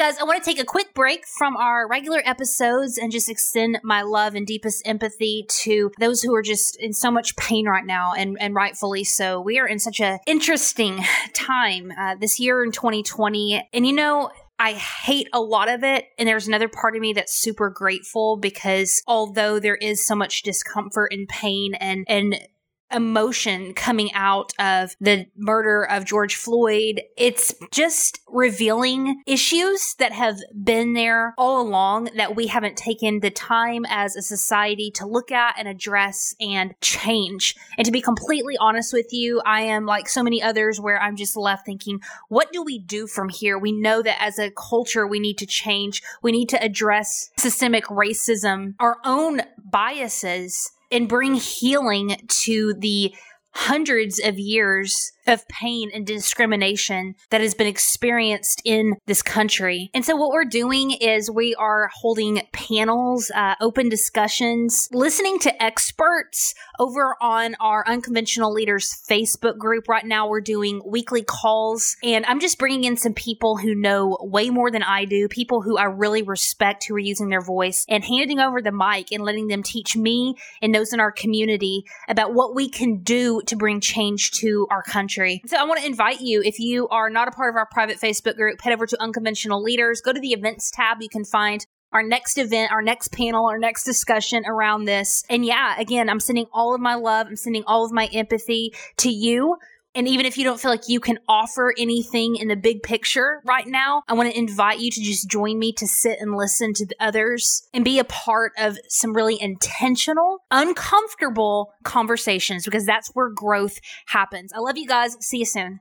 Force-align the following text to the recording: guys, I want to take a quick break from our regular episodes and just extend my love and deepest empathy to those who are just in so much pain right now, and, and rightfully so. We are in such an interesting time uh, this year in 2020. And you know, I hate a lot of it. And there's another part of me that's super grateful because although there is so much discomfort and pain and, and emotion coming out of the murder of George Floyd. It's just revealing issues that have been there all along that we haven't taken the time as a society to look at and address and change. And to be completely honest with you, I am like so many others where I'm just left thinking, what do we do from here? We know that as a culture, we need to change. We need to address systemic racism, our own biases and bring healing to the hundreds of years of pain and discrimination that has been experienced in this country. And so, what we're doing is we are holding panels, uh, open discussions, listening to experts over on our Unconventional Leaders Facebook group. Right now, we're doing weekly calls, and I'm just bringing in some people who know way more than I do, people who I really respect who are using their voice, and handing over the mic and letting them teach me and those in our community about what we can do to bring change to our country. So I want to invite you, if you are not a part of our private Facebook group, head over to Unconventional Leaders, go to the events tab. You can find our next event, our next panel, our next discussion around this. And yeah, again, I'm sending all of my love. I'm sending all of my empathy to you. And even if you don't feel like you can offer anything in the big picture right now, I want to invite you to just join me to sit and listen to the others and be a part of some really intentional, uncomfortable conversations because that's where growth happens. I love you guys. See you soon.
guys, 0.00 0.16
I 0.16 0.24
want 0.24 0.42
to 0.42 0.50
take 0.50 0.58
a 0.58 0.64
quick 0.64 0.94
break 0.94 1.26
from 1.26 1.58
our 1.58 1.86
regular 1.86 2.22
episodes 2.24 2.96
and 2.96 3.12
just 3.12 3.28
extend 3.28 3.80
my 3.82 4.00
love 4.00 4.34
and 4.34 4.46
deepest 4.46 4.80
empathy 4.86 5.44
to 5.60 5.92
those 6.00 6.22
who 6.22 6.34
are 6.34 6.40
just 6.40 6.76
in 6.76 6.94
so 6.94 7.10
much 7.10 7.36
pain 7.36 7.66
right 7.66 7.84
now, 7.84 8.14
and, 8.14 8.38
and 8.40 8.54
rightfully 8.54 9.04
so. 9.04 9.42
We 9.42 9.58
are 9.58 9.68
in 9.68 9.78
such 9.78 10.00
an 10.00 10.18
interesting 10.26 11.04
time 11.34 11.92
uh, 11.98 12.14
this 12.18 12.40
year 12.40 12.64
in 12.64 12.72
2020. 12.72 13.68
And 13.74 13.86
you 13.86 13.92
know, 13.92 14.30
I 14.58 14.72
hate 14.72 15.28
a 15.34 15.40
lot 15.40 15.68
of 15.68 15.84
it. 15.84 16.06
And 16.18 16.26
there's 16.26 16.48
another 16.48 16.68
part 16.68 16.96
of 16.96 17.02
me 17.02 17.12
that's 17.12 17.34
super 17.34 17.68
grateful 17.68 18.38
because 18.38 19.02
although 19.06 19.60
there 19.60 19.76
is 19.76 20.02
so 20.02 20.14
much 20.14 20.42
discomfort 20.42 21.12
and 21.12 21.28
pain 21.28 21.74
and, 21.74 22.06
and 22.08 22.40
emotion 22.92 23.74
coming 23.74 24.12
out 24.14 24.52
of 24.58 24.96
the 25.00 25.26
murder 25.36 25.84
of 25.84 26.04
George 26.04 26.36
Floyd. 26.36 27.02
It's 27.16 27.54
just 27.70 28.20
revealing 28.28 29.22
issues 29.26 29.94
that 29.98 30.12
have 30.12 30.36
been 30.62 30.92
there 30.94 31.34
all 31.36 31.60
along 31.60 32.10
that 32.16 32.36
we 32.36 32.46
haven't 32.46 32.76
taken 32.76 33.20
the 33.20 33.30
time 33.30 33.84
as 33.88 34.16
a 34.16 34.22
society 34.22 34.90
to 34.92 35.06
look 35.06 35.30
at 35.30 35.54
and 35.58 35.68
address 35.68 36.34
and 36.40 36.74
change. 36.80 37.54
And 37.76 37.84
to 37.84 37.92
be 37.92 38.00
completely 38.00 38.56
honest 38.58 38.92
with 38.92 39.12
you, 39.12 39.40
I 39.44 39.62
am 39.62 39.86
like 39.86 40.08
so 40.08 40.22
many 40.22 40.42
others 40.42 40.80
where 40.80 41.00
I'm 41.00 41.16
just 41.16 41.36
left 41.36 41.66
thinking, 41.66 42.00
what 42.28 42.52
do 42.52 42.62
we 42.62 42.78
do 42.78 43.06
from 43.06 43.28
here? 43.28 43.58
We 43.58 43.72
know 43.72 44.02
that 44.02 44.20
as 44.20 44.38
a 44.38 44.50
culture, 44.50 45.06
we 45.06 45.20
need 45.20 45.38
to 45.38 45.46
change. 45.46 46.02
We 46.22 46.32
need 46.32 46.48
to 46.50 46.62
address 46.62 47.30
systemic 47.36 47.84
racism, 47.86 48.74
our 48.78 48.98
own 49.04 49.42
biases 49.58 50.72
and 50.90 51.08
bring 51.08 51.34
healing 51.34 52.16
to 52.28 52.74
the 52.74 53.14
hundreds 53.52 54.20
of 54.22 54.38
years 54.38 55.12
of 55.26 55.46
pain 55.48 55.90
and 55.94 56.06
discrimination 56.06 57.14
that 57.30 57.40
has 57.40 57.54
been 57.54 57.66
experienced 57.66 58.60
in 58.64 58.96
this 59.06 59.22
country. 59.22 59.90
And 59.94 60.04
so, 60.04 60.16
what 60.16 60.30
we're 60.30 60.44
doing 60.44 60.90
is 60.92 61.30
we 61.30 61.54
are 61.54 61.90
holding 61.94 62.42
panels, 62.52 63.30
uh, 63.34 63.54
open 63.60 63.88
discussions, 63.88 64.88
listening 64.92 65.38
to 65.40 65.62
experts 65.62 66.54
over 66.78 67.16
on 67.20 67.54
our 67.60 67.86
Unconventional 67.86 68.52
Leaders 68.52 69.02
Facebook 69.08 69.58
group. 69.58 69.88
Right 69.88 70.04
now, 70.04 70.28
we're 70.28 70.40
doing 70.40 70.82
weekly 70.84 71.22
calls, 71.22 71.96
and 72.02 72.24
I'm 72.26 72.40
just 72.40 72.58
bringing 72.58 72.84
in 72.84 72.96
some 72.96 73.14
people 73.14 73.56
who 73.56 73.74
know 73.74 74.18
way 74.20 74.50
more 74.50 74.70
than 74.70 74.82
I 74.82 75.04
do, 75.04 75.28
people 75.28 75.62
who 75.62 75.76
I 75.76 75.84
really 75.84 76.22
respect 76.22 76.86
who 76.86 76.94
are 76.94 76.98
using 76.98 77.28
their 77.28 77.42
voice, 77.42 77.84
and 77.88 78.04
handing 78.04 78.40
over 78.40 78.60
the 78.60 78.72
mic 78.72 79.12
and 79.12 79.22
letting 79.22 79.48
them 79.48 79.62
teach 79.62 79.96
me 79.96 80.34
and 80.62 80.74
those 80.74 80.92
in 80.92 81.00
our 81.00 81.12
community 81.12 81.84
about 82.08 82.34
what 82.34 82.54
we 82.54 82.68
can 82.68 83.02
do 83.02 83.39
to 83.48 83.56
bring 83.56 83.80
change 83.80 84.30
to 84.32 84.66
our 84.70 84.82
country. 84.82 85.42
So 85.46 85.56
I 85.56 85.64
want 85.64 85.80
to 85.80 85.86
invite 85.86 86.20
you, 86.20 86.42
if 86.44 86.58
you 86.58 86.88
are 86.88 87.10
not 87.10 87.28
a 87.28 87.30
part 87.30 87.50
of 87.50 87.56
our 87.56 87.66
private 87.66 87.98
Facebook 87.98 88.36
group, 88.36 88.60
head 88.60 88.72
over 88.72 88.86
to 88.86 89.02
Unconventional 89.02 89.62
Leaders, 89.62 90.00
go 90.00 90.12
to 90.12 90.20
the 90.20 90.32
events 90.32 90.70
tab. 90.70 90.98
You 91.00 91.08
can 91.08 91.24
find 91.24 91.66
our 91.92 92.02
next 92.02 92.38
event, 92.38 92.70
our 92.70 92.82
next 92.82 93.12
panel, 93.12 93.46
our 93.46 93.58
next 93.58 93.84
discussion 93.84 94.44
around 94.46 94.84
this. 94.84 95.24
And 95.28 95.44
yeah, 95.44 95.74
again, 95.78 96.08
I'm 96.08 96.20
sending 96.20 96.46
all 96.52 96.74
of 96.74 96.80
my 96.80 96.94
love. 96.94 97.26
I'm 97.26 97.36
sending 97.36 97.64
all 97.66 97.84
of 97.84 97.92
my 97.92 98.06
empathy 98.12 98.72
to 98.98 99.10
you. 99.10 99.56
And 99.94 100.06
even 100.06 100.26
if 100.26 100.38
you 100.38 100.44
don't 100.44 100.60
feel 100.60 100.70
like 100.70 100.88
you 100.88 101.00
can 101.00 101.18
offer 101.28 101.74
anything 101.76 102.36
in 102.36 102.48
the 102.48 102.56
big 102.56 102.82
picture 102.82 103.40
right 103.44 103.66
now, 103.66 104.02
I 104.08 104.14
want 104.14 104.30
to 104.30 104.38
invite 104.38 104.78
you 104.80 104.90
to 104.90 105.00
just 105.00 105.28
join 105.28 105.58
me 105.58 105.72
to 105.74 105.86
sit 105.86 106.18
and 106.20 106.36
listen 106.36 106.72
to 106.74 106.86
the 106.86 106.96
others 107.00 107.66
and 107.72 107.84
be 107.84 107.98
a 107.98 108.04
part 108.04 108.52
of 108.58 108.78
some 108.88 109.14
really 109.14 109.40
intentional, 109.40 110.44
uncomfortable 110.50 111.72
conversations 111.84 112.64
because 112.64 112.86
that's 112.86 113.10
where 113.14 113.28
growth 113.28 113.78
happens. 114.06 114.52
I 114.52 114.58
love 114.58 114.76
you 114.76 114.86
guys. 114.86 115.16
See 115.20 115.38
you 115.38 115.44
soon. 115.44 115.78